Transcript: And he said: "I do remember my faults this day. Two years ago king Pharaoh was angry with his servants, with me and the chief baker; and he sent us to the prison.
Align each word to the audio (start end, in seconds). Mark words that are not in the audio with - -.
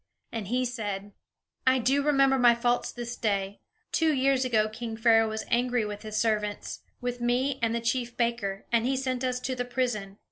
And 0.31 0.47
he 0.47 0.65
said: 0.65 1.11
"I 1.67 1.77
do 1.77 2.01
remember 2.01 2.39
my 2.39 2.55
faults 2.55 2.91
this 2.91 3.15
day. 3.15 3.59
Two 3.91 4.11
years 4.11 4.43
ago 4.43 4.67
king 4.67 4.97
Pharaoh 4.97 5.29
was 5.29 5.45
angry 5.49 5.85
with 5.85 6.01
his 6.01 6.17
servants, 6.17 6.79
with 7.01 7.21
me 7.21 7.59
and 7.61 7.75
the 7.75 7.81
chief 7.81 8.17
baker; 8.17 8.65
and 8.71 8.87
he 8.87 8.97
sent 8.97 9.23
us 9.23 9.39
to 9.41 9.53
the 9.53 9.63
prison. 9.63 10.17